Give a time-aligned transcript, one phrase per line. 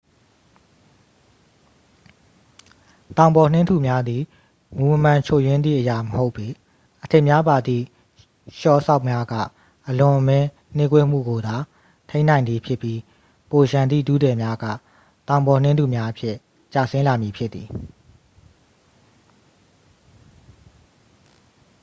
[3.17, 4.23] တောင်ပေါ်နှင်းထုများသည်
[4.77, 6.47] မူမမှန်ချွတ်ယွင်းသည့်အရာမဟုတ်ပေ
[7.03, 7.85] အထစ်များပါသည့်
[8.57, 9.33] လျှော်စောက်များက
[9.87, 11.55] အလွန်အမင်းနှေးကွေးမှုကိုသာ
[12.09, 12.99] ထိန်းနိုင်သည်ဖြစ်ပြီး
[13.49, 14.65] ပိုလျှံသည့် ထုထည်များက
[15.27, 16.35] တောင်ပေါ်နှင်းထုများအဖြစ်
[16.73, 17.67] ကျဆင်းလာမည်ဖြစ်သည်